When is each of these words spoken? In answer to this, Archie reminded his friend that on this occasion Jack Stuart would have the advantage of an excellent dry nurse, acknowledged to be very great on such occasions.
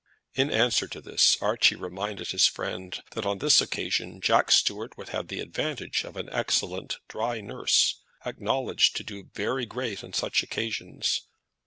In 0.33 0.49
answer 0.49 0.87
to 0.87 0.99
this, 0.99 1.37
Archie 1.41 1.75
reminded 1.75 2.29
his 2.29 2.47
friend 2.47 2.99
that 3.11 3.23
on 3.27 3.37
this 3.37 3.61
occasion 3.61 4.19
Jack 4.19 4.49
Stuart 4.49 4.97
would 4.97 5.09
have 5.09 5.27
the 5.27 5.39
advantage 5.39 6.05
of 6.05 6.17
an 6.17 6.27
excellent 6.31 6.97
dry 7.07 7.39
nurse, 7.39 8.01
acknowledged 8.25 8.95
to 8.95 9.03
be 9.03 9.21
very 9.35 9.67
great 9.67 10.03
on 10.03 10.13
such 10.13 10.41
occasions. 10.41 11.27